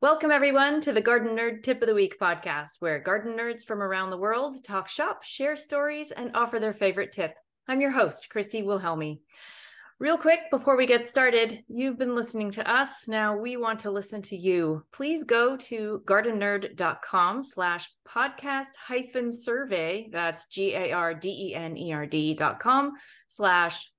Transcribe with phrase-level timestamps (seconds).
[0.00, 3.80] Welcome, everyone, to the Garden Nerd Tip of the Week podcast, where garden nerds from
[3.80, 7.36] around the world talk shop, share stories, and offer their favorite tip.
[7.68, 9.20] I'm your host, Christy Wilhelmi.
[10.00, 13.06] Real quick, before we get started, you've been listening to us.
[13.06, 14.84] Now we want to listen to you.
[14.92, 20.08] Please go to gardennerd.com slash podcast hyphen survey.
[20.10, 22.92] That's G-A-R-D-E-N-E-R-D dot com
[23.28, 23.90] slash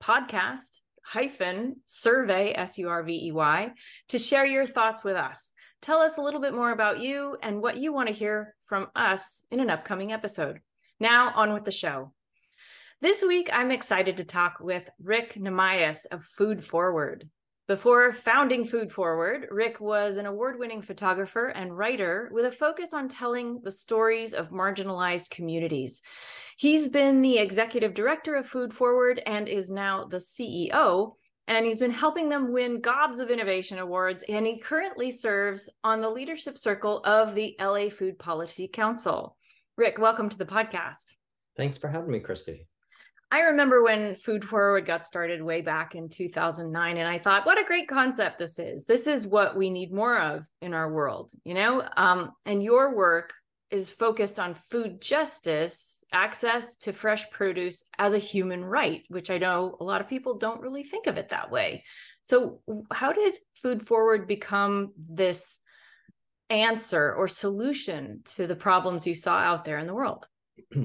[0.00, 3.72] podcast hyphen survey, S U R V E Y,
[4.08, 5.52] to share your thoughts with us.
[5.82, 8.88] Tell us a little bit more about you and what you want to hear from
[8.96, 10.60] us in an upcoming episode.
[10.98, 12.12] Now, on with the show.
[13.02, 17.28] This week, I'm excited to talk with Rick Nahmias of Food Forward.
[17.66, 22.92] Before founding Food Forward, Rick was an award winning photographer and writer with a focus
[22.92, 26.02] on telling the stories of marginalized communities.
[26.58, 31.12] He's been the executive director of Food Forward and is now the CEO.
[31.48, 34.24] And he's been helping them win gobs of innovation awards.
[34.28, 39.38] And he currently serves on the leadership circle of the LA Food Policy Council.
[39.78, 41.14] Rick, welcome to the podcast.
[41.56, 42.66] Thanks for having me, Christy.
[43.34, 47.60] I remember when Food Forward got started way back in 2009, and I thought, what
[47.60, 48.84] a great concept this is.
[48.84, 51.82] This is what we need more of in our world, you know?
[51.96, 53.32] Um, and your work
[53.72, 59.38] is focused on food justice, access to fresh produce as a human right, which I
[59.38, 61.82] know a lot of people don't really think of it that way.
[62.22, 62.60] So,
[62.92, 65.58] how did Food Forward become this
[66.50, 70.28] answer or solution to the problems you saw out there in the world?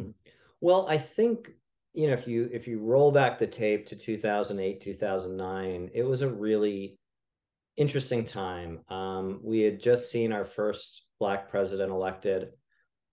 [0.61, 1.51] well, I think
[1.99, 6.21] you know if you if you roll back the tape to 2008 2009 it was
[6.21, 6.99] a really
[7.79, 8.81] interesting time.
[8.89, 12.49] Um, we had just seen our first black president elected.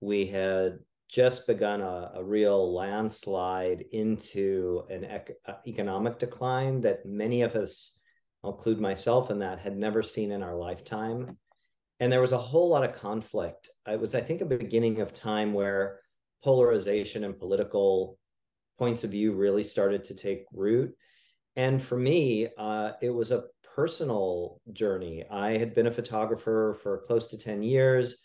[0.00, 7.06] We had just begun a, a real landslide into an ec- uh, economic decline that
[7.06, 8.00] many of us
[8.42, 11.38] i'll include myself in that had never seen in our lifetime.
[12.00, 13.70] And there was a whole lot of conflict.
[13.86, 16.00] It was i think a beginning of time where
[16.42, 18.18] polarization and political
[18.78, 20.94] points of view really started to take root.
[21.56, 25.24] And for me, uh, it was a personal journey.
[25.30, 28.24] I had been a photographer for close to 10 years.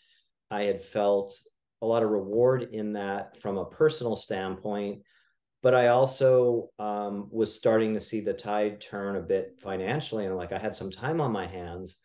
[0.50, 1.34] I had felt
[1.80, 5.02] a lot of reward in that from a personal standpoint.
[5.62, 10.26] But I also um, was starting to see the tide turn a bit financially.
[10.26, 12.00] And like I had some time on my hands.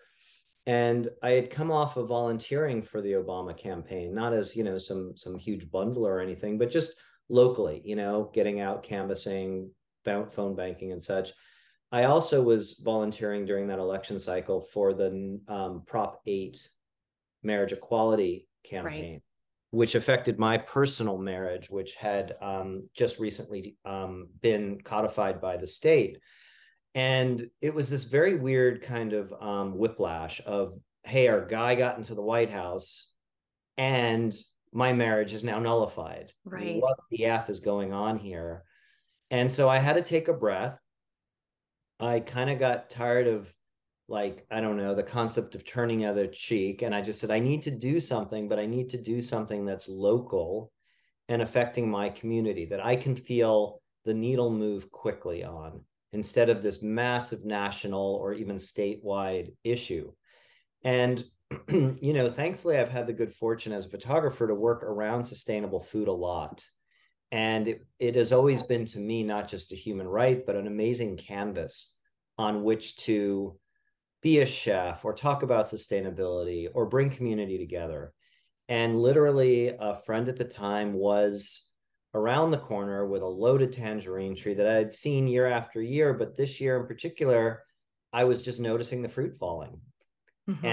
[0.65, 4.77] And I had come off of volunteering for the Obama campaign, not as, you know,
[4.77, 6.93] some some huge bundle or anything, but just
[7.29, 9.71] locally, you know, getting out, canvassing,
[10.03, 11.31] phone banking, and such.
[11.91, 16.69] I also was volunteering during that election cycle for the um, Prop 8
[17.43, 19.21] marriage equality campaign, right.
[19.71, 25.67] which affected my personal marriage, which had um, just recently um, been codified by the
[25.67, 26.19] state.
[26.93, 30.73] And it was this very weird kind of um, whiplash of,
[31.03, 33.13] hey, our guy got into the White House
[33.77, 34.35] and
[34.73, 36.31] my marriage is now nullified.
[36.45, 36.81] Right.
[36.81, 38.63] What the F is going on here?
[39.31, 40.77] And so I had to take a breath.
[41.99, 43.51] I kind of got tired of
[44.07, 46.81] like, I don't know, the concept of turning other cheek.
[46.81, 49.65] And I just said, I need to do something, but I need to do something
[49.65, 50.71] that's local
[51.27, 55.81] and affecting my community that I can feel the needle move quickly on
[56.13, 60.11] instead of this massive national or even statewide issue.
[60.83, 61.21] And
[61.69, 65.81] you know, thankfully, I've had the good fortune as a photographer to work around sustainable
[65.81, 66.63] food a lot.
[67.31, 70.67] And it, it has always been to me not just a human right, but an
[70.67, 71.97] amazing canvas
[72.37, 73.57] on which to
[74.21, 78.13] be a chef or talk about sustainability or bring community together.
[78.69, 81.73] And literally, a friend at the time was
[82.13, 86.13] around the corner with a loaded tangerine tree that I had seen year after year.
[86.13, 87.63] But this year in particular,
[88.11, 89.79] I was just noticing the fruit falling.
[90.49, 90.65] Mm-hmm.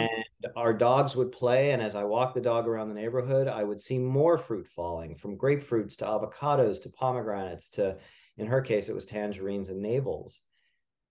[0.56, 1.72] Our dogs would play.
[1.72, 5.16] And as I walked the dog around the neighborhood, I would see more fruit falling
[5.16, 7.96] from grapefruits to avocados to pomegranates to,
[8.36, 10.42] in her case, it was tangerines and navels.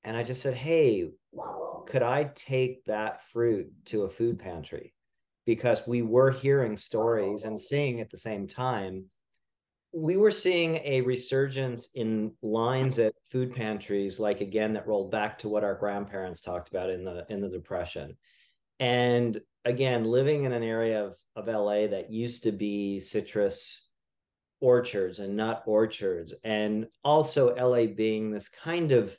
[0.04, 1.10] And I just said, Hey,
[1.88, 4.94] could I take that fruit to a food pantry?
[5.46, 9.06] Because we were hearing stories and seeing at the same time.
[9.92, 15.38] We were seeing a resurgence in lines at food pantries, like again, that rolled back
[15.40, 18.18] to what our grandparents talked about in the in the depression
[18.84, 23.90] and again, living in an area of, of LA that used to be citrus
[24.60, 29.18] orchards and nut orchards, and also LA being this kind of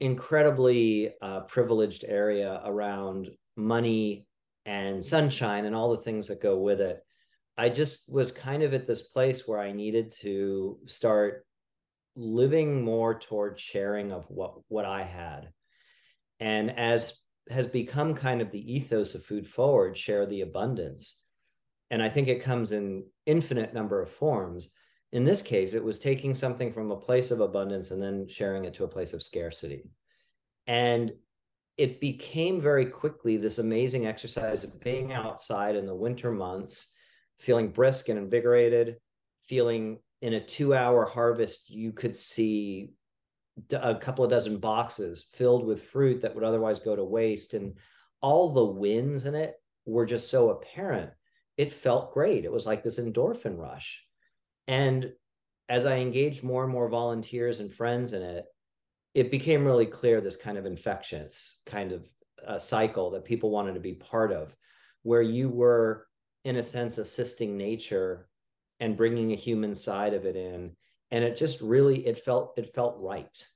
[0.00, 4.26] incredibly uh, privileged area around money
[4.66, 7.02] and sunshine and all the things that go with it.
[7.56, 11.46] I just was kind of at this place where I needed to start
[12.14, 15.48] living more toward sharing of what what I had.
[16.40, 21.24] And as has become kind of the ethos of food forward share the abundance.
[21.90, 24.74] And i think it comes in infinite number of forms.
[25.12, 28.64] In this case it was taking something from a place of abundance and then sharing
[28.64, 29.84] it to a place of scarcity.
[30.66, 31.12] And
[31.76, 36.94] it became very quickly this amazing exercise of being outside in the winter months
[37.38, 38.96] feeling brisk and invigorated
[39.44, 42.92] feeling in a two hour harvest you could see
[43.72, 47.74] a couple of dozen boxes filled with fruit that would otherwise go to waste and
[48.20, 49.54] all the wins in it
[49.84, 51.10] were just so apparent
[51.58, 52.46] it felt great.
[52.46, 54.02] It was like this endorphin rush.
[54.66, 55.12] And
[55.72, 58.44] as i engaged more and more volunteers and friends in it
[59.14, 62.08] it became really clear this kind of infectious kind of
[62.46, 64.54] uh, cycle that people wanted to be part of
[65.02, 66.06] where you were
[66.44, 68.28] in a sense assisting nature
[68.80, 70.72] and bringing a human side of it in
[71.12, 73.46] and it just really it felt it felt right.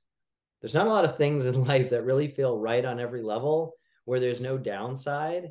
[0.61, 3.73] There's not a lot of things in life that really feel right on every level
[4.05, 5.49] where there's no downside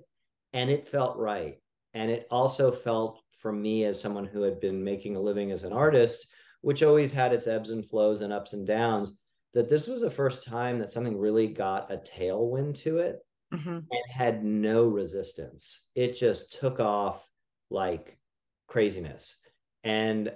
[0.55, 1.61] and it felt right.
[1.93, 5.65] And it also felt for me as someone who had been making a living as
[5.65, 6.33] an artist
[6.63, 9.21] which always had its ebbs and flows and ups and downs
[9.55, 13.21] that this was the first time that something really got a tailwind to it
[13.55, 13.69] mm-hmm.
[13.69, 15.91] and had no resistance.
[15.95, 17.27] It just took off
[17.71, 18.19] like
[18.67, 19.41] craziness.
[19.85, 20.33] And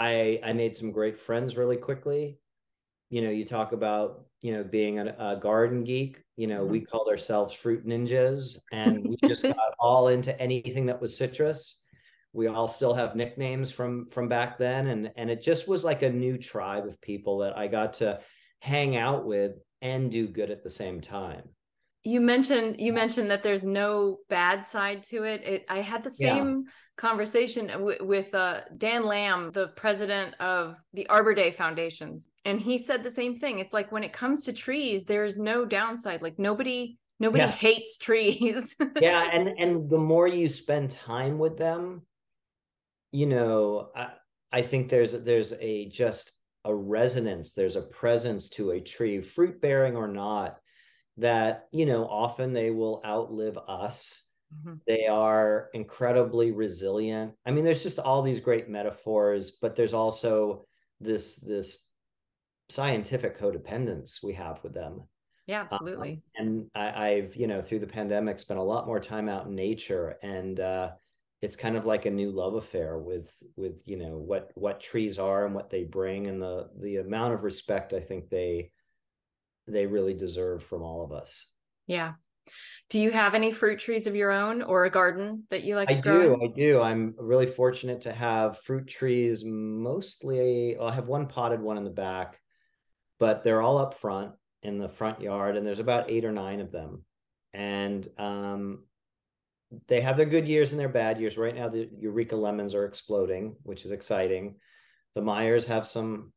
[0.00, 2.38] I I made some great friends really quickly.
[3.10, 6.24] You know, you talk about you know being a, a garden geek.
[6.36, 6.72] You know, mm-hmm.
[6.72, 11.82] we called ourselves fruit ninjas, and we just got all into anything that was citrus.
[12.32, 16.02] We all still have nicknames from from back then, and and it just was like
[16.02, 18.20] a new tribe of people that I got to
[18.60, 21.42] hang out with and do good at the same time
[22.02, 26.10] you mentioned you mentioned that there's no bad side to it, it i had the
[26.10, 32.28] same yeah conversation w- with uh, Dan Lambe, the president of the Arbor Day Foundations,
[32.44, 33.58] and he said the same thing.
[33.58, 36.20] It's like when it comes to trees, there's no downside.
[36.20, 37.50] Like nobody nobody yeah.
[37.50, 38.76] hates trees.
[39.00, 42.02] yeah, and and the more you spend time with them,
[43.12, 44.08] you know, I,
[44.52, 49.62] I think there's there's a just a resonance, there's a presence to a tree, fruit
[49.62, 50.58] bearing or not,
[51.16, 54.74] that you know often they will outlive us Mm-hmm.
[54.86, 57.34] They are incredibly resilient.
[57.46, 60.66] I mean, there's just all these great metaphors, but there's also
[61.00, 61.88] this this
[62.68, 65.02] scientific codependence we have with them.
[65.46, 66.22] Yeah, absolutely.
[66.38, 69.46] Um, and I, have you know through the pandemic spent a lot more time out
[69.46, 70.90] in nature, and uh,
[71.42, 75.18] it's kind of like a new love affair with with you know what what trees
[75.18, 78.70] are and what they bring, and the the amount of respect I think they
[79.66, 81.50] they really deserve from all of us.
[81.86, 82.14] Yeah,
[82.90, 85.88] do you have any fruit trees of your own or a garden that you like
[85.88, 86.36] to I grow?
[86.36, 86.42] do.
[86.42, 86.80] I do.
[86.80, 90.76] I'm really fortunate to have fruit trees mostly.
[90.76, 92.40] Well, I have one potted one in the back,
[93.20, 94.32] but they're all up front
[94.64, 97.04] in the front yard, and there's about eight or nine of them.
[97.54, 98.84] And um,
[99.86, 101.38] they have their good years and their bad years.
[101.38, 104.56] Right now, the Eureka lemons are exploding, which is exciting.
[105.14, 106.32] The Meyers have some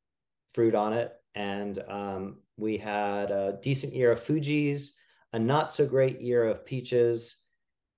[0.54, 5.00] fruit on it, and um, we had a decent year of Fuji's
[5.34, 7.44] a not so great year of peaches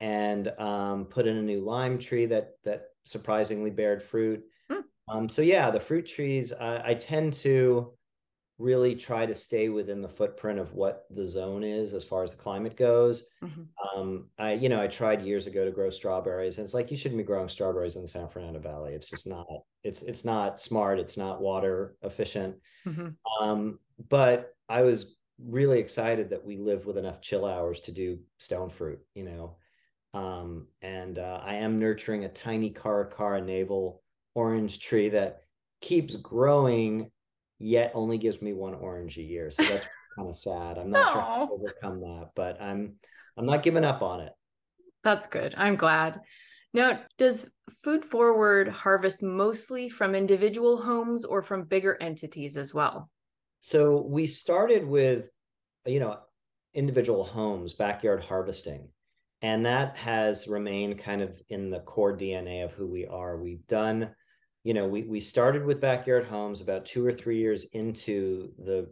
[0.01, 4.43] and um, put in a new lime tree that that surprisingly bared fruit.
[4.69, 4.79] Hmm.
[5.09, 7.93] Um, so yeah, the fruit trees I, I, tend to
[8.57, 12.31] really try to stay within the footprint of what the zone is as far as
[12.31, 13.31] the climate goes.
[13.43, 13.99] Mm-hmm.
[13.99, 16.97] Um, I you know I tried years ago to grow strawberries, and it's like you
[16.97, 18.93] shouldn't be growing strawberries in the San Fernando Valley.
[18.93, 19.45] It's just not.
[19.83, 20.99] It's it's not smart.
[20.99, 22.55] It's not water efficient.
[22.87, 23.43] Mm-hmm.
[23.43, 28.19] Um, but I was really excited that we live with enough chill hours to do
[28.39, 29.57] stone fruit, you know.
[30.13, 34.01] Um, and uh, I am nurturing a tiny Cara Cara navel
[34.33, 35.41] orange tree that
[35.81, 37.11] keeps growing,
[37.59, 39.51] yet only gives me one orange a year.
[39.51, 39.87] So that's
[40.17, 40.77] kind of sad.
[40.77, 42.95] I'm not sure how to overcome that, but I'm
[43.37, 44.31] I'm not giving up on it.
[45.03, 45.53] That's good.
[45.57, 46.21] I'm glad.
[46.73, 47.49] Now, does
[47.83, 53.09] Food Forward harvest mostly from individual homes or from bigger entities as well?
[53.65, 55.27] So we started with,
[55.87, 56.19] you know,
[56.75, 58.89] individual homes, backyard harvesting.
[59.41, 63.41] And that has remained kind of in the core DNA of who we are.
[63.41, 64.11] We've done,
[64.63, 68.87] you know, we, we started with backyard homes about two or three years into the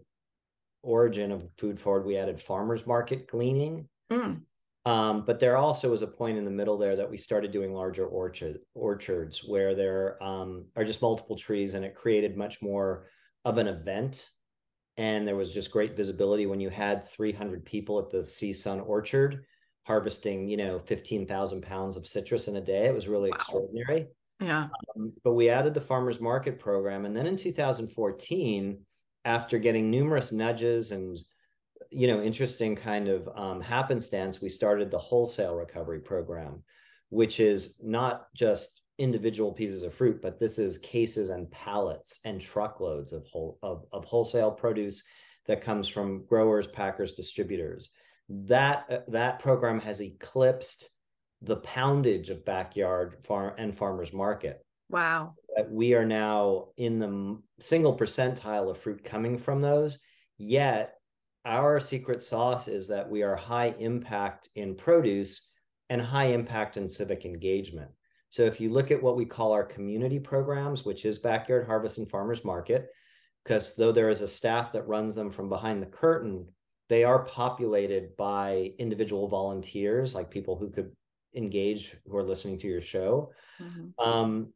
[0.81, 2.07] origin of food forward.
[2.07, 3.87] We added farmers market gleaning.
[4.11, 4.41] Mm.
[4.87, 7.75] Um, but there also was a point in the middle there that we started doing
[7.75, 13.05] larger orchard orchards where there um, are just multiple trees and it created much more
[13.45, 14.31] of an event
[14.97, 19.45] and there was just great visibility when you had 300 people at the CSUN Orchard
[19.85, 22.85] harvesting, you know, 15,000 pounds of citrus in a day.
[22.85, 23.35] It was really wow.
[23.35, 24.07] extraordinary.
[24.39, 24.67] Yeah.
[24.95, 27.05] Um, but we added the farmers market program.
[27.05, 28.79] And then in 2014,
[29.25, 31.19] after getting numerous nudges and,
[31.93, 36.63] you know interesting kind of um, happenstance we started the wholesale recovery program
[37.09, 42.39] which is not just individual pieces of fruit but this is cases and pallets and
[42.39, 45.03] truckloads of whole of, of wholesale produce
[45.47, 47.91] that comes from growers packers distributors.
[48.29, 50.89] That uh, that program has eclipsed
[51.41, 54.65] the poundage of backyard farm and farmers market.
[54.89, 55.35] Wow.
[55.69, 60.00] We are now in the single percentile of fruit coming from those
[60.38, 60.95] yet
[61.45, 65.51] our secret sauce is that we are high impact in produce
[65.89, 67.91] and high impact in civic engagement.
[68.33, 71.99] So if you look at what we call our community programs, which is Backyard Harvest
[71.99, 72.89] and Farmers Market,
[73.43, 76.47] because though there is a staff that runs them from behind the curtain,
[76.89, 80.91] they are populated by individual volunteers, like people who could
[81.35, 83.31] engage who are listening to your show.
[83.61, 84.03] Mm-hmm.
[84.03, 84.47] Um,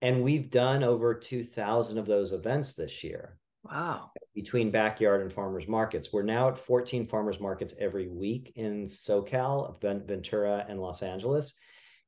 [0.00, 3.36] and we've done over 2,000 of those events this year.
[3.64, 4.12] Wow.
[4.32, 6.12] Between backyard and farmers markets.
[6.12, 11.58] We're now at 14 farmers markets every week in SoCal, Ventura, and Los Angeles.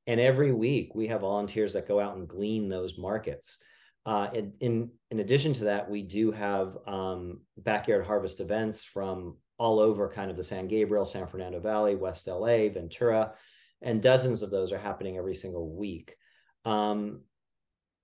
[0.07, 3.63] And every week we have volunteers that go out and glean those markets.
[4.07, 9.39] Uh, in, in, in addition to that, we do have um, backyard harvest events from
[9.59, 13.33] all over kind of the San Gabriel, San Fernando Valley, West LA, Ventura,
[13.81, 16.17] and dozens of those are happening every single week.
[16.65, 17.23] Um,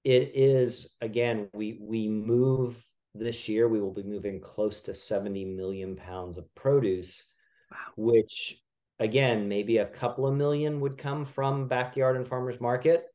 [0.05, 2.83] it is again, we we move
[3.15, 7.35] this year we will be moving close to 70 million pounds of produce
[7.71, 7.77] wow.
[7.97, 8.63] which
[9.01, 13.07] again maybe a couple of million would come from backyard and farmers market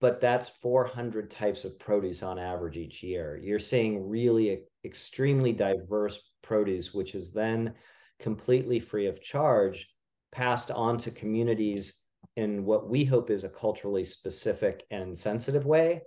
[0.00, 3.40] but that's 400 types of produce on average each year.
[3.42, 7.74] You're seeing really extremely diverse produce which is then
[8.18, 9.88] completely free of charge
[10.32, 12.02] passed on to communities
[12.36, 16.02] in what we hope is a culturally specific and sensitive way.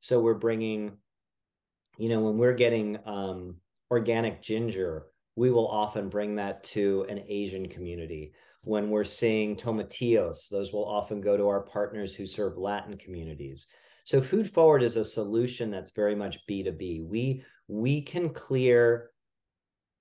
[0.00, 0.98] So we're bringing
[1.96, 3.56] you know, when we're getting um,
[3.90, 8.32] organic ginger, we will often bring that to an Asian community.
[8.62, 13.68] When we're seeing tomatillos, those will often go to our partners who serve Latin communities.
[14.04, 17.06] So food forward is a solution that's very much B2B.
[17.06, 19.10] We we can clear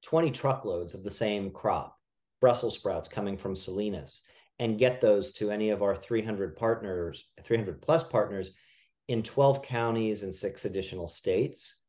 [0.03, 1.97] 20 truckloads of the same crop,
[2.41, 4.23] Brussels sprouts coming from Salinas,
[4.59, 8.55] and get those to any of our 300 partners, 300 plus partners
[9.07, 11.82] in 12 counties and six additional states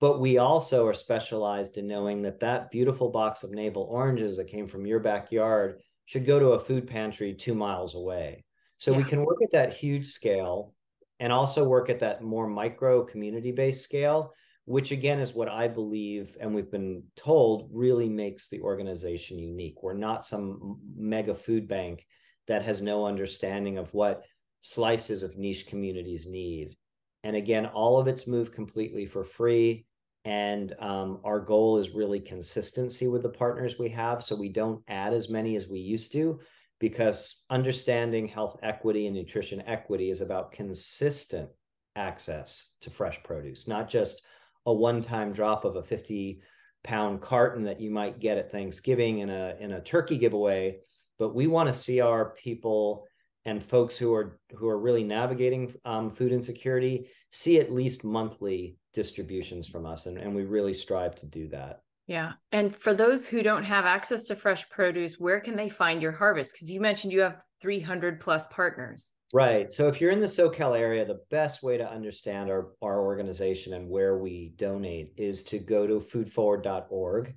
[0.00, 4.48] but we also are specialized in knowing that that beautiful box of navel oranges that
[4.48, 8.44] came from your backyard should go to a food pantry two miles away.
[8.78, 8.98] So yeah.
[8.98, 10.74] we can work at that huge scale
[11.20, 14.32] and also work at that more micro community based scale
[14.68, 19.82] which again is what i believe and we've been told really makes the organization unique.
[19.82, 22.04] We're not some mega food bank
[22.48, 24.24] that has no understanding of what
[24.60, 26.76] slices of niche communities need.
[27.24, 29.86] And again all of it's moved completely for free
[30.28, 34.82] and um, our goal is really consistency with the partners we have so we don't
[34.86, 36.38] add as many as we used to
[36.80, 41.48] because understanding health equity and nutrition equity is about consistent
[41.96, 44.22] access to fresh produce not just
[44.66, 46.42] a one-time drop of a 50
[46.84, 50.76] pound carton that you might get at thanksgiving in a in a turkey giveaway
[51.18, 53.06] but we want to see our people
[53.46, 58.76] and folks who are who are really navigating um, food insecurity see at least monthly
[58.98, 61.82] distributions from us and, and we really strive to do that.
[62.08, 62.32] Yeah.
[62.50, 66.10] And for those who don't have access to fresh produce where can they find your
[66.10, 66.52] harvest?
[66.52, 69.12] Because you mentioned you have 300 plus partners.
[69.32, 69.70] Right.
[69.70, 73.72] So if you're in the socal area the best way to understand our, our organization
[73.74, 77.36] and where we donate is to go to foodforward.org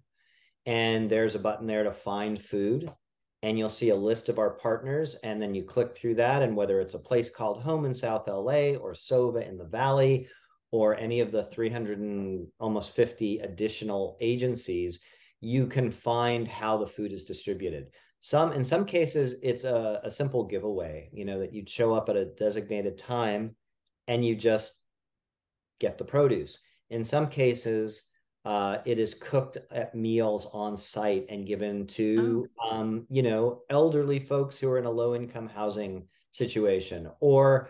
[0.66, 2.92] and there's a button there to find food
[3.44, 6.56] and you'll see a list of our partners and then you click through that and
[6.56, 10.28] whether it's a place called home in south la or sova in the valley
[10.72, 15.04] or any of the 300 and almost 50 additional agencies
[15.42, 17.88] you can find how the food is distributed
[18.20, 22.10] some in some cases it's a, a simple giveaway you know that you'd show up
[22.10, 23.56] at a designated time
[24.08, 24.84] and you just
[25.80, 28.08] get the produce in some cases
[28.44, 32.72] uh, it is cooked at meals on site and given to oh.
[32.72, 37.70] um, you know elderly folks who are in a low income housing situation or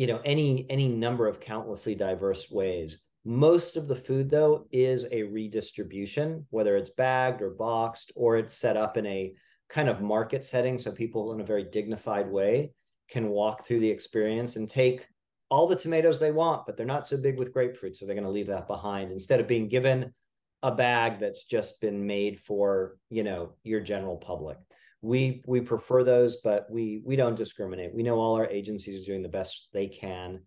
[0.00, 5.06] you know any any number of countlessly diverse ways most of the food though is
[5.12, 9.34] a redistribution whether it's bagged or boxed or it's set up in a
[9.68, 12.72] kind of market setting so people in a very dignified way
[13.10, 15.06] can walk through the experience and take
[15.50, 17.96] all the tomatoes they want, but they're not so big with grapefruit.
[17.96, 20.14] So they're going to leave that behind instead of being given
[20.62, 24.58] a bag that's just been made for, you know, your general public.
[25.02, 27.94] We we prefer those, but we we don't discriminate.
[27.94, 30.40] We know all our agencies are doing the best they can,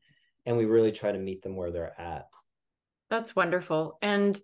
[0.45, 2.27] and we really try to meet them where they're at.
[3.09, 3.97] That's wonderful.
[4.01, 4.39] And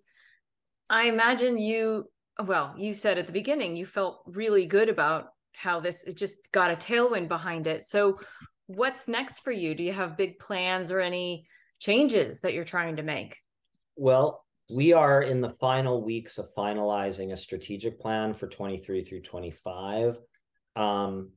[0.89, 2.05] I imagine you
[2.43, 6.37] well, you said at the beginning you felt really good about how this it just
[6.51, 7.85] got a tailwind behind it.
[7.85, 8.19] So
[8.67, 9.75] what's next for you?
[9.75, 11.47] Do you have big plans or any
[11.79, 13.37] changes that you're trying to make?
[13.95, 19.21] Well, we are in the final weeks of finalizing a strategic plan for 23 through
[19.21, 20.19] 25.
[20.75, 21.31] Um,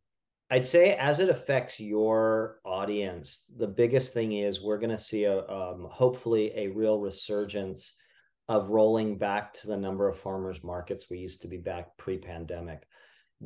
[0.51, 5.25] I'd say as it affects your audience, the biggest thing is we're going to see
[5.25, 7.99] a um, hopefully a real resurgence
[8.49, 12.83] of rolling back to the number of farmers markets we used to be back pre-pandemic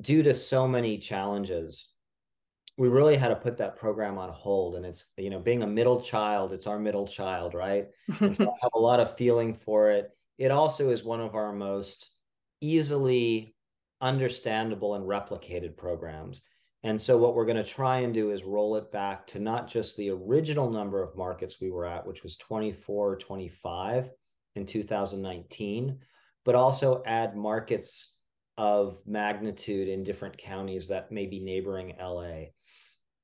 [0.00, 1.96] due to so many challenges
[2.78, 5.66] we really had to put that program on hold and it's you know being a
[5.66, 7.87] middle child it's our middle child right?
[8.33, 10.11] So i have a lot of feeling for it.
[10.38, 12.11] It also is one of our most
[12.61, 13.54] easily
[14.00, 16.42] understandable and replicated programs.
[16.83, 19.66] And so what we're going to try and do is roll it back to not
[19.66, 24.11] just the original number of markets we were at which was 24 25
[24.54, 25.99] in 2019
[26.45, 28.21] but also add markets
[28.56, 32.45] of magnitude in different counties that may be neighboring LA.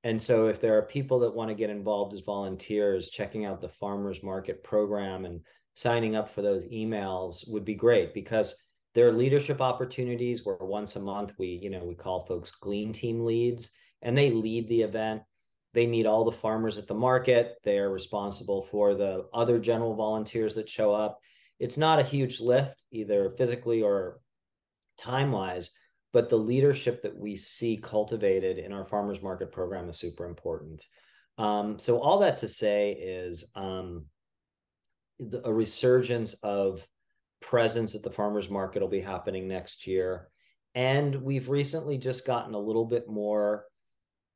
[0.04, 3.60] And so, if there are people that want to get involved as volunteers, checking out
[3.60, 5.40] the farmers market program and
[5.74, 8.62] signing up for those emails would be great because
[8.94, 12.92] there are leadership opportunities where once a month we, you know, we call folks glean
[12.92, 15.22] team leads and they lead the event.
[15.72, 17.54] They meet all the farmers at the market.
[17.64, 21.18] They are responsible for the other general volunteers that show up.
[21.58, 24.20] It's not a huge lift, either physically or
[24.98, 25.74] time wise,
[26.12, 30.84] but the leadership that we see cultivated in our farmers market program is super important.
[31.38, 34.04] Um, so all that to say is um,
[35.18, 36.86] the, a resurgence of
[37.40, 40.28] presence at the farmers market will be happening next year,
[40.74, 43.64] and we've recently just gotten a little bit more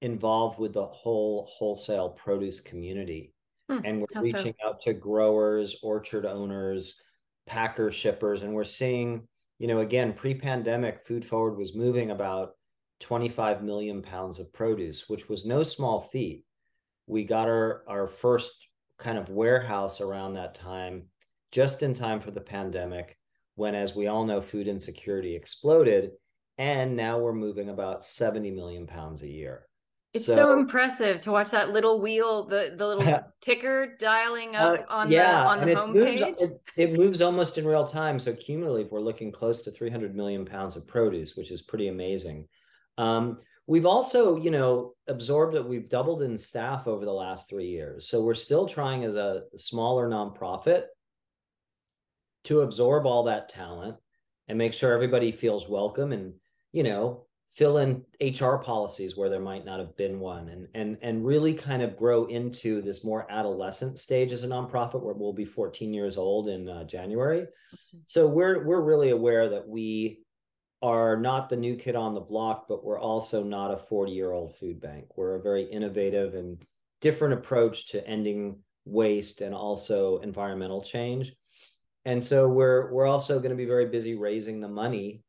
[0.02, 3.34] involved with the whole wholesale produce community,
[3.68, 4.68] hmm, and we're reaching so?
[4.68, 7.02] out to growers, orchard owners,
[7.46, 12.52] packer shippers, and we're seeing you know, again, pre-pandemic, Food Forward was moving about
[13.00, 16.44] 25 million pounds of produce, which was no small feat.
[17.06, 21.04] We got our our first kind of warehouse around that time,
[21.52, 23.16] just in time for the pandemic,
[23.54, 26.12] when, as we all know, food insecurity exploded,
[26.58, 29.65] and now we're moving about 70 million pounds a year.
[30.16, 34.80] It's so, so, impressive to watch that little wheel, the the little ticker dialing up
[34.80, 36.40] uh, on yeah, the on the homepage.
[36.40, 38.18] It, it, moves almost in real time.
[38.18, 42.48] So cumulatively, we're looking close to 300 million pounds of produce, which is pretty amazing.
[42.98, 47.68] Um, we've also, you know, absorbed that we've doubled in staff over the last three
[47.68, 48.08] years.
[48.08, 50.84] So we're still trying as a smaller nonprofit
[52.44, 53.96] to absorb all that talent
[54.48, 56.34] and make sure everybody feels welcome and
[56.72, 57.25] you know
[57.56, 61.54] fill in HR policies where there might not have been one and and and really
[61.54, 65.94] kind of grow into this more adolescent stage as a nonprofit where we'll be 14
[65.94, 67.46] years old in uh, January.
[68.06, 70.20] So we're we're really aware that we
[70.82, 74.32] are not the new kid on the block, but we're also not a 40 year
[74.32, 75.06] old food bank.
[75.16, 76.62] We're a very innovative and
[77.00, 81.32] different approach to ending waste and also environmental change.
[82.04, 85.22] And so we're we're also going to be very busy raising the money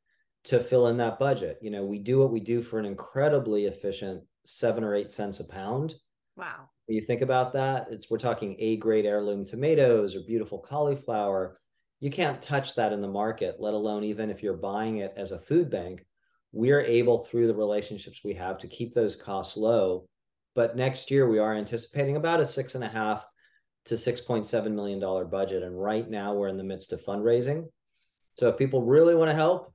[0.48, 1.58] to fill in that budget.
[1.62, 5.40] You know, we do what we do for an incredibly efficient seven or eight cents
[5.40, 5.96] a pound.
[6.36, 6.70] Wow.
[6.86, 11.60] When you think about that, it's we're talking A grade heirloom tomatoes or beautiful cauliflower.
[12.00, 15.32] You can't touch that in the market, let alone even if you're buying it as
[15.32, 16.06] a food bank.
[16.54, 20.08] We're able through the relationships we have to keep those costs low.
[20.56, 23.26] But next year we are anticipating about a six and a half
[23.86, 25.64] to six point seven million dollar budget.
[25.64, 27.66] And right now we're in the midst of fundraising.
[28.36, 29.74] So if people really want to help,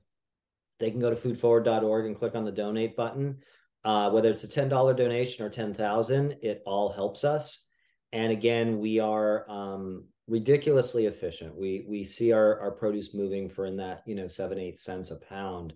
[0.83, 3.37] they can go to foodforward.org and click on the donate button.
[3.85, 7.69] Uh, whether it's a $10 donation or 10,000, it all helps us.
[8.11, 11.55] And again, we are um, ridiculously efficient.
[11.55, 15.11] We we see our, our produce moving for in that, you know, seven, eight cents
[15.11, 15.73] a pound.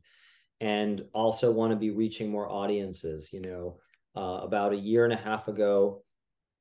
[0.59, 3.31] And also want to be reaching more audiences.
[3.31, 3.79] You know,
[4.15, 6.03] uh, about a year and a half ago,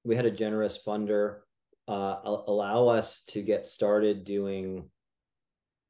[0.04, 1.38] we had a generous funder
[1.88, 4.88] uh, allow us to get started doing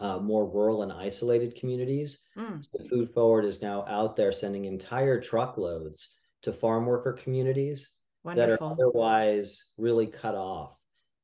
[0.00, 2.26] uh, more rural and isolated communities.
[2.36, 2.64] Mm.
[2.64, 8.46] So Food Forward is now out there sending entire truckloads to farm worker communities Wonderful.
[8.46, 10.76] that are otherwise really cut off.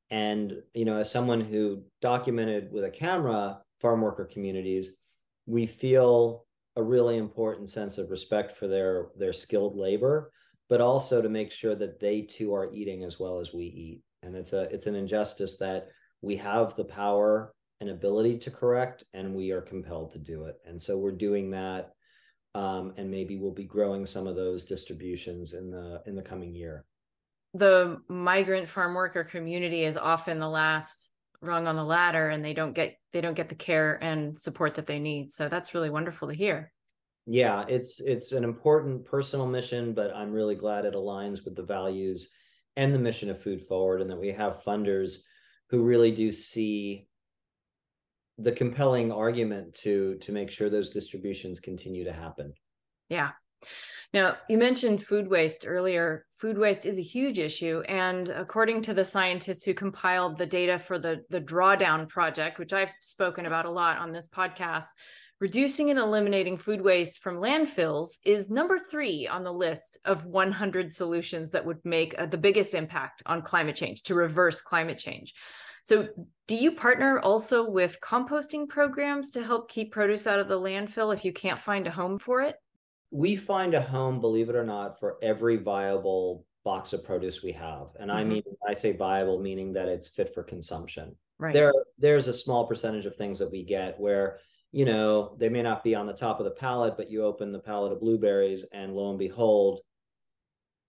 [0.09, 5.01] And you know, as someone who documented with a camera farm worker communities,
[5.45, 10.31] we feel a really important sense of respect for their their skilled labor,
[10.69, 14.01] but also to make sure that they too are eating as well as we eat.
[14.23, 15.89] And it's a it's an injustice that
[16.21, 17.53] we have the power
[17.83, 20.55] an ability to correct and we are compelled to do it.
[20.65, 21.91] And so we're doing that
[22.55, 26.55] um, and maybe we'll be growing some of those distributions in the in the coming
[26.55, 26.85] year.
[27.53, 32.53] The migrant farm worker community is often the last rung on the ladder and they
[32.53, 35.31] don't get they don't get the care and support that they need.
[35.31, 36.71] So that's really wonderful to hear.
[37.25, 41.63] Yeah it's it's an important personal mission but i'm really glad it aligns with the
[41.63, 42.35] values
[42.75, 45.19] and the mission of food forward and that we have funders
[45.69, 47.07] who really do see
[48.37, 52.53] the compelling argument to to make sure those distributions continue to happen
[53.09, 53.31] yeah
[54.13, 56.27] now, you mentioned food waste earlier.
[56.37, 57.81] Food waste is a huge issue.
[57.89, 62.73] And according to the scientists who compiled the data for the, the Drawdown Project, which
[62.73, 64.85] I've spoken about a lot on this podcast,
[65.39, 70.93] reducing and eliminating food waste from landfills is number three on the list of 100
[70.93, 75.33] solutions that would make uh, the biggest impact on climate change to reverse climate change.
[75.83, 76.09] So,
[76.45, 81.13] do you partner also with composting programs to help keep produce out of the landfill
[81.13, 82.57] if you can't find a home for it?
[83.13, 87.51] we find a home, believe it or not, for every viable box of produce we
[87.51, 87.89] have.
[87.99, 88.19] And mm-hmm.
[88.19, 91.15] I mean, I say viable, meaning that it's fit for consumption.
[91.37, 91.53] Right.
[91.53, 94.39] There, there's a small percentage of things that we get where,
[94.71, 97.51] you know, they may not be on the top of the pallet, but you open
[97.51, 99.81] the pallet of blueberries and lo and behold,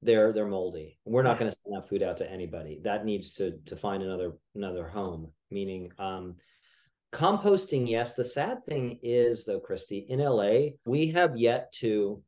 [0.05, 0.99] they're they're moldy.
[1.05, 2.81] We're not going to send that food out to anybody.
[2.85, 5.33] That needs to to find another another home.
[5.51, 6.37] Meaning, um,
[7.15, 10.51] composting yes the sad thing is though christy in la
[10.85, 12.21] we have yet to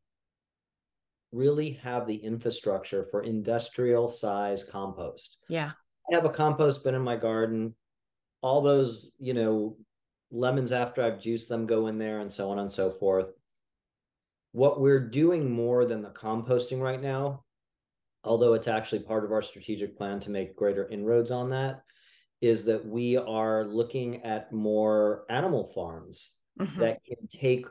[1.32, 5.72] really have the infrastructure for industrial size compost yeah
[6.08, 7.74] i have a compost bin in my garden
[8.42, 9.76] all those you know
[10.30, 13.32] lemons after i've juiced them go in there and so on and so forth
[14.52, 17.42] what we're doing more than the composting right now
[18.26, 21.82] although it's actually part of our strategic plan to make greater inroads on that
[22.40, 26.80] is that we are looking at more animal farms mm-hmm.
[26.80, 27.66] that can take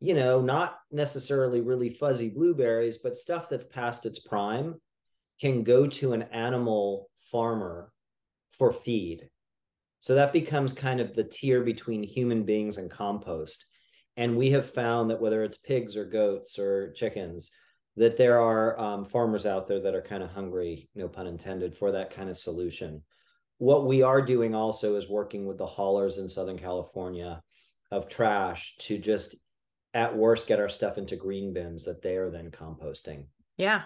[0.00, 4.74] you know not necessarily really fuzzy blueberries but stuff that's past its prime
[5.40, 7.92] can go to an animal farmer
[8.50, 9.28] for feed
[10.00, 13.66] so that becomes kind of the tier between human beings and compost
[14.16, 17.52] and we have found that whether it's pigs or goats or chickens
[17.98, 21.74] that there are um, farmers out there that are kind of hungry no pun intended
[21.74, 23.02] for that kind of solution
[23.58, 27.42] what we are doing also is working with the haulers in Southern California
[27.90, 29.36] of trash to just
[29.94, 33.26] at worst get our stuff into green bins that they are then composting.
[33.56, 33.82] Yeah.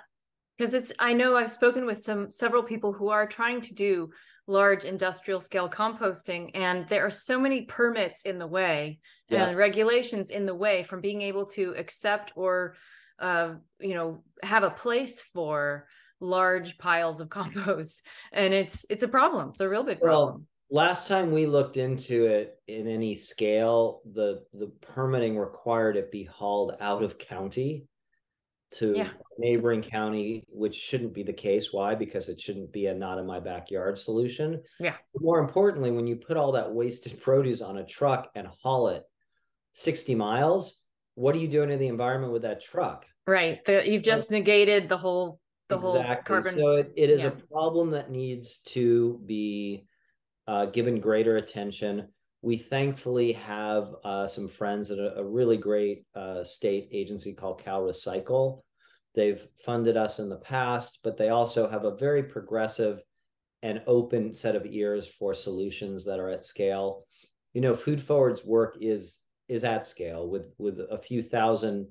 [0.56, 4.10] Because it's I know I've spoken with some several people who are trying to do
[4.46, 8.98] large industrial scale composting and there are so many permits in the way
[9.28, 9.46] yeah.
[9.46, 12.74] and regulations in the way from being able to accept or
[13.22, 15.86] uh, you know have a place for
[16.20, 18.02] large piles of compost.
[18.32, 19.50] And it's it's a problem.
[19.50, 20.46] It's a real big problem.
[20.70, 26.10] well, last time we looked into it in any scale the the permitting required it
[26.10, 27.86] be hauled out of county
[28.70, 29.08] to yeah.
[29.38, 31.72] neighboring county which shouldn't be the case.
[31.72, 31.94] Why?
[31.94, 34.62] Because it shouldn't be a not in my backyard solution.
[34.80, 34.94] Yeah.
[35.12, 38.88] But more importantly when you put all that wasted produce on a truck and haul
[38.88, 39.04] it
[39.74, 40.81] 60 miles
[41.14, 44.88] what are you doing to the environment with that truck right the, you've just negated
[44.88, 45.38] the whole
[45.80, 46.34] the exactly.
[46.34, 46.52] whole carbon.
[46.52, 47.28] So it, it is yeah.
[47.28, 49.86] a problem that needs to be
[50.46, 52.08] uh, given greater attention.
[52.42, 57.62] We thankfully have uh, some friends at a, a really great uh, state agency called
[57.62, 58.62] Cal Recycle.
[59.14, 63.02] They've funded us in the past, but they also have a very progressive
[63.62, 67.04] and open set of ears for solutions that are at scale.
[67.52, 71.88] You know, Food Forward's work is is at scale with with a few thousand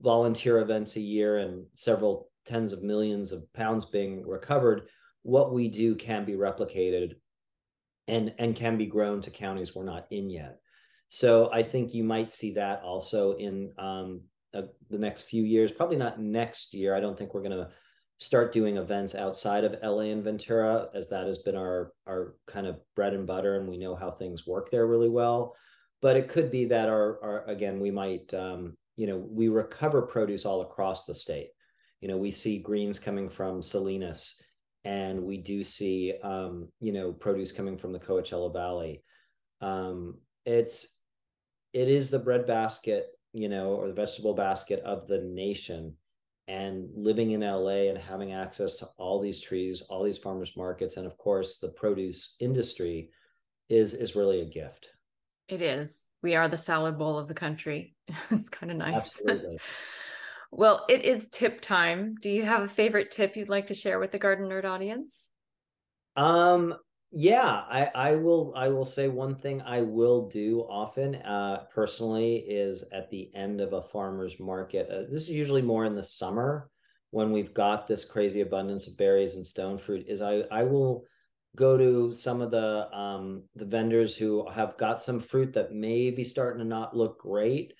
[0.00, 4.82] volunteer events a year and several tens of millions of pounds being recovered,
[5.22, 7.14] what we do can be replicated
[8.06, 10.58] and and can be grown to counties we're not in yet.
[11.08, 15.72] So I think you might see that also in um, uh, the next few years.
[15.72, 16.94] Probably not next year.
[16.94, 17.68] I don't think we're going to
[18.18, 22.66] start doing events outside of LA and Ventura, as that has been our our kind
[22.66, 25.54] of bread and butter, and we know how things work there really well.
[26.04, 30.02] But it could be that our, our again, we might um, you know we recover
[30.02, 31.48] produce all across the state
[32.00, 34.40] you know we see greens coming from salinas
[34.84, 39.02] and we do see um, you know produce coming from the coachella valley
[39.60, 40.98] um, it's
[41.72, 45.94] it is the breadbasket you know or the vegetable basket of the nation
[46.46, 50.98] and living in LA and having access to all these trees, all these farmers markets,
[50.98, 53.08] and of course the produce industry
[53.70, 54.90] is is really a gift.
[55.48, 56.08] It is.
[56.22, 57.94] We are the salad bowl of the country.
[58.30, 58.94] it's kind of nice.
[58.94, 59.58] Absolutely.
[60.56, 62.14] Well, it is tip time.
[62.22, 65.30] Do you have a favorite tip you'd like to share with the Garden Nerd audience?
[66.14, 66.76] Um,
[67.10, 72.36] yeah, I, I will I will say one thing I will do often uh, personally
[72.36, 74.88] is at the end of a farmer's market.
[74.88, 76.70] Uh, this is usually more in the summer
[77.10, 80.06] when we've got this crazy abundance of berries and stone fruit.
[80.06, 81.04] Is I I will
[81.56, 86.10] go to some of the um, the vendors who have got some fruit that may
[86.10, 87.74] be starting to not look great.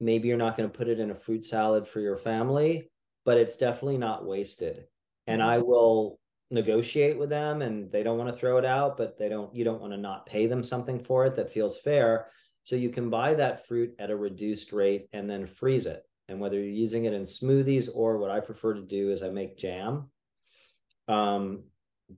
[0.00, 2.90] Maybe you're not going to put it in a fruit salad for your family,
[3.24, 4.84] but it's definitely not wasted.
[5.26, 5.42] And.
[5.42, 6.18] I will
[6.50, 9.64] negotiate with them and they don't want to throw it out, but they don't you
[9.64, 12.26] don't want to not pay them something for it that feels fair.
[12.64, 16.02] So you can buy that fruit at a reduced rate and then freeze it.
[16.28, 19.30] And whether you're using it in smoothies or what I prefer to do is I
[19.30, 20.10] make jam.
[21.06, 21.64] Um,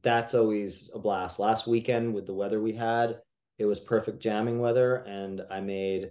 [0.03, 1.39] that's always a blast.
[1.39, 3.21] Last weekend with the weather we had,
[3.59, 6.11] it was perfect jamming weather, and I made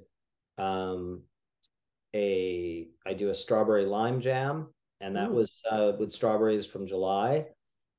[0.57, 1.23] um,
[2.15, 4.67] a I do a strawberry lime jam,
[4.99, 7.45] and that was uh, with strawberries from July,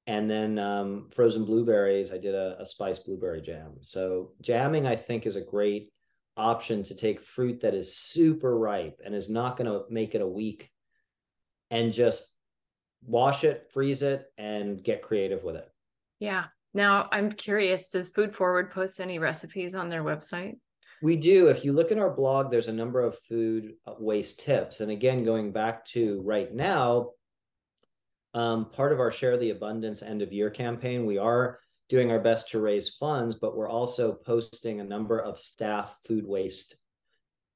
[0.07, 2.13] and then um, frozen blueberries.
[2.13, 3.77] I did a, a spiced blueberry jam.
[3.81, 5.91] So jamming, I think, is a great
[6.37, 10.21] option to take fruit that is super ripe and is not going to make it
[10.21, 10.71] a week,
[11.71, 12.38] and just
[13.05, 15.69] wash it, freeze it, and get creative with it.
[16.19, 16.47] Yeah.
[16.75, 20.57] Now I'm curious, does Food Forward post any recipes on their website?
[21.01, 21.49] We do.
[21.49, 24.81] If you look at our blog, there's a number of food uh, waste tips.
[24.81, 27.11] And again, going back to right now,
[28.35, 32.19] um, part of our Share the Abundance end of year campaign, we are doing our
[32.19, 36.77] best to raise funds, but we're also posting a number of staff food waste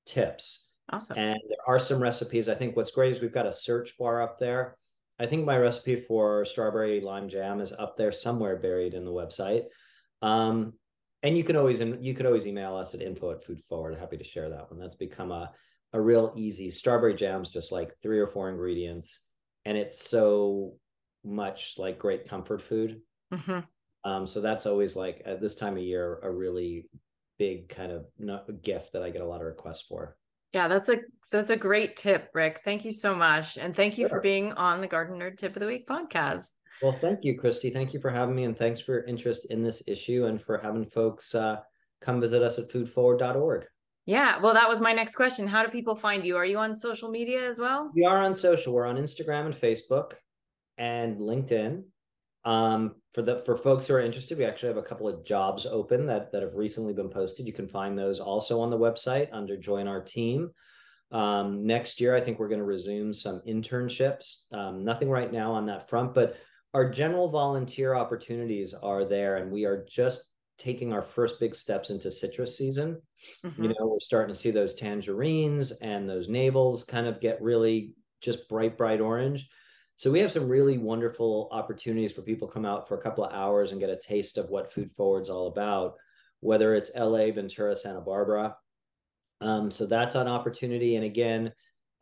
[0.07, 0.71] tips.
[0.91, 1.19] Awesome.
[1.19, 2.49] And there are some recipes.
[2.49, 4.77] I think what's great is we've got a search bar up there
[5.19, 9.13] I think my recipe for strawberry lime jam is up there somewhere buried in the
[9.13, 9.65] website.
[10.21, 10.75] Um,
[11.23, 13.97] and you can always you could always email us at info at food forward.
[13.99, 14.81] Happy to share that one.
[14.81, 15.53] That's become a
[15.93, 19.27] a real easy strawberry jam's just like three or four ingredients,
[19.65, 20.75] and it's so
[21.25, 23.03] much like great comfort food.
[23.33, 23.61] Mm-hmm.
[24.05, 26.89] Um, so that's always like at this time of year a really
[27.39, 30.17] big kind of gift that I get a lot of requests for.
[30.53, 30.99] Yeah, that's a
[31.31, 32.61] that's a great tip, Rick.
[32.65, 33.57] Thank you so much.
[33.57, 34.19] And thank you sure.
[34.19, 36.51] for being on the Garden Nerd Tip of the Week podcast.
[36.83, 37.71] Well, thank you, Christy.
[37.71, 40.59] Thank you for having me and thanks for your interest in this issue and for
[40.59, 41.61] having folks uh,
[42.01, 43.67] come visit us at foodforward.org.
[44.05, 45.47] Yeah, well, that was my next question.
[45.47, 46.37] How do people find you?
[46.37, 47.91] Are you on social media as well?
[47.95, 48.75] We are on social.
[48.75, 50.15] We're on Instagram and Facebook
[50.77, 51.85] and LinkedIn.
[52.45, 55.65] Um, for the for folks who are interested, we actually have a couple of jobs
[55.67, 57.47] open that that have recently been posted.
[57.47, 60.51] You can find those also on the website under join our team.
[61.13, 64.53] Um, next year, I think we're going to resume some internships.
[64.53, 66.37] Um, nothing right now on that front, but
[66.75, 71.91] our general volunteer opportunities are there, and we are just taking our first big steps
[71.91, 73.01] into citrus season.
[73.45, 73.63] Mm-hmm.
[73.63, 77.95] You know, we're starting to see those tangerines and those navels kind of get really
[78.21, 79.49] just bright, bright orange.
[80.03, 83.23] So we have some really wonderful opportunities for people to come out for a couple
[83.23, 85.95] of hours and get a taste of what Food Forward's all about,
[86.41, 88.57] whether it's LA, Ventura, Santa Barbara.
[89.41, 90.97] Um, so that's an opportunity.
[90.97, 91.53] And again,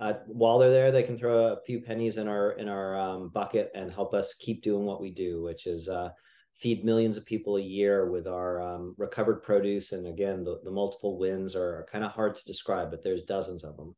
[0.01, 3.29] uh, while they're there, they can throw a few pennies in our in our um,
[3.29, 6.09] bucket and help us keep doing what we do, which is uh,
[6.57, 9.93] feed millions of people a year with our um, recovered produce.
[9.93, 13.63] And again, the, the multiple wins are kind of hard to describe, but there's dozens
[13.63, 13.95] of them.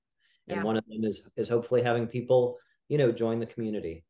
[0.49, 0.65] And yeah.
[0.65, 2.59] one of them is is hopefully having people
[2.93, 4.05] you know, join the community.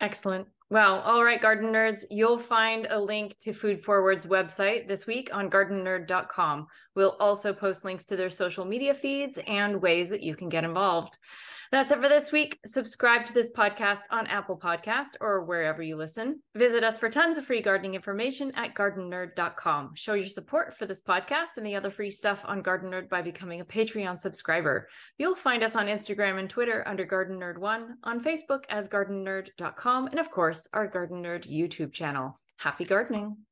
[0.00, 0.46] Excellent.
[0.70, 5.34] Well, all right, garden nerds, you'll find a link to Food Forward's website this week
[5.34, 6.68] on gardennerd.com.
[6.96, 10.64] We'll also post links to their social media feeds and ways that you can get
[10.64, 11.18] involved.
[11.72, 12.58] That's it for this week.
[12.64, 16.40] Subscribe to this podcast on Apple Podcast or wherever you listen.
[16.54, 19.92] Visit us for tons of free gardening information at gardennerd.com.
[19.94, 23.20] Show your support for this podcast and the other free stuff on Garden Nerd by
[23.20, 24.88] becoming a Patreon subscriber.
[25.18, 30.06] You'll find us on Instagram and Twitter under Garden Nerd One, on Facebook as gardennerd.com,
[30.06, 32.38] and of course, our Garden Nerd YouTube channel.
[32.58, 33.46] Happy gardening.